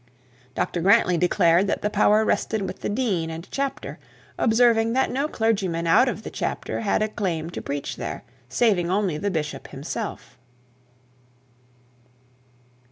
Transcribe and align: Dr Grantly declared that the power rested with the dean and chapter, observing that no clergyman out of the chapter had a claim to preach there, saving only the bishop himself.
Dr 0.55 0.81
Grantly 0.81 1.15
declared 1.15 1.67
that 1.67 1.83
the 1.83 1.89
power 1.91 2.25
rested 2.25 2.63
with 2.63 2.79
the 2.79 2.89
dean 2.89 3.29
and 3.29 3.47
chapter, 3.51 3.99
observing 4.35 4.93
that 4.93 5.11
no 5.11 5.27
clergyman 5.27 5.85
out 5.85 6.09
of 6.09 6.23
the 6.23 6.31
chapter 6.31 6.79
had 6.81 7.03
a 7.03 7.07
claim 7.07 7.51
to 7.51 7.61
preach 7.61 7.97
there, 7.97 8.23
saving 8.49 8.89
only 8.89 9.19
the 9.19 9.29
bishop 9.29 9.67
himself. 9.67 10.39